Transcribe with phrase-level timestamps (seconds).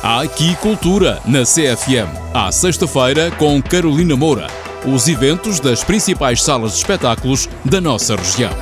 [0.00, 2.08] Há aqui cultura na CFM.
[2.32, 4.46] À sexta-feira com Carolina Moura.
[4.86, 8.52] Os eventos das principais salas de espetáculos da nossa região.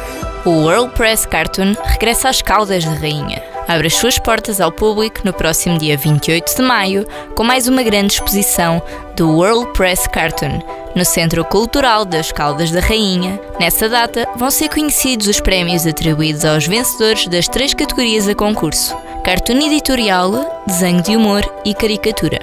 [0.47, 3.43] O World Press Cartoon regressa às Caldas da Rainha.
[3.69, 7.83] Abre as suas portas ao público no próximo dia 28 de maio com mais uma
[7.83, 8.81] grande exposição
[9.15, 10.63] do World Press Cartoon
[10.95, 13.39] no Centro Cultural das Caldas da Rainha.
[13.61, 18.97] Nessa data vão ser conhecidos os prémios atribuídos aos vencedores das três categorias a concurso:
[19.27, 22.39] cartoon editorial, desenho de humor e caricatura.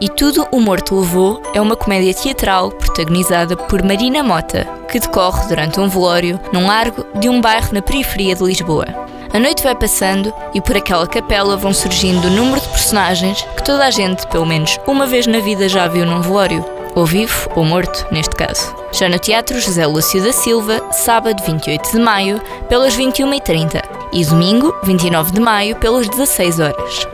[0.00, 5.46] E Tudo o Morto Levou é uma comédia teatral protagonizada por Marina Mota, que decorre
[5.46, 8.86] durante um velório num largo de um bairro na periferia de Lisboa.
[9.32, 13.62] A noite vai passando e por aquela capela vão surgindo o número de personagens que
[13.62, 16.64] toda a gente, pelo menos uma vez na vida, já viu num velório.
[16.96, 18.74] Ou vivo ou morto, neste caso.
[18.90, 24.74] Já no Teatro José Lúcio da Silva, sábado 28 de maio, pelas 21h30 e domingo
[24.84, 27.08] 29 de maio, pelas 16 horas.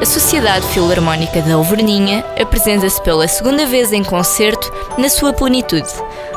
[0.00, 5.88] A Sociedade Filarmónica da Alverninha apresenta-se pela segunda vez em concerto na sua plenitude,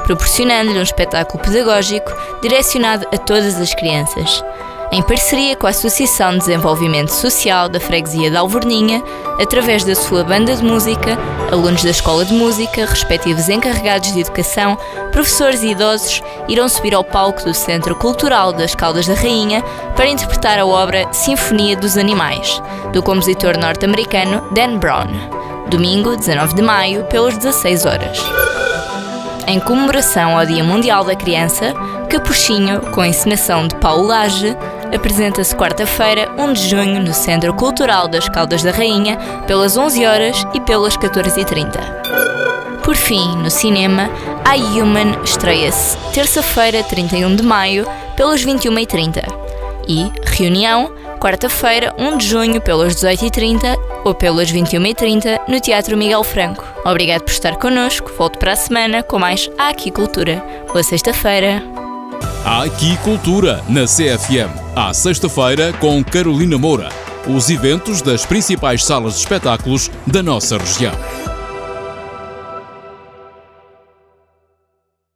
[0.04, 4.44] proporcionando-lhe um espetáculo pedagógico direcionado a todas as crianças.
[4.94, 9.04] Em parceria com a Associação de Desenvolvimento Social da Freguesia da Alverninha,
[9.42, 11.18] através da sua banda de música,
[11.52, 14.78] alunos da Escola de Música, respectivos encarregados de educação,
[15.12, 19.64] professores e idosos irão subir ao palco do Centro Cultural das Caldas da Rainha
[19.96, 22.62] para interpretar a obra Sinfonia dos Animais,
[22.94, 25.08] do compositor norte-americano Dan Brown,
[25.70, 28.20] domingo 19 de maio, pelas 16 horas.
[29.48, 31.74] Em comemoração ao Dia Mundial da Criança,
[32.10, 34.56] Capuchinho, com a encenação de Paulo Lage,
[34.94, 40.46] apresenta-se quarta-feira, 1 de junho, no Centro Cultural das Caldas da Rainha, pelas 11 horas
[40.54, 42.82] e pelas 14h30.
[42.84, 44.10] Por fim, no cinema,
[44.44, 49.24] A Human estreia-se terça-feira, 31 de maio, pelas 21h30.
[49.88, 56.66] E Reunião, quarta-feira, 1 de junho, pelas 18h30 ou pelas 21h30, no Teatro Miguel Franco.
[56.86, 58.12] Obrigado por estar connosco.
[58.18, 60.44] Volto para a semana com mais Aqui Cultura.
[60.68, 61.83] Boa sexta-feira.
[62.46, 64.52] Há aqui cultura na CFM.
[64.76, 66.90] À sexta-feira com Carolina Moura.
[67.26, 70.92] Os eventos das principais salas de espetáculos da nossa região.